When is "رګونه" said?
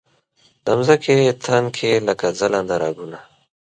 2.83-3.19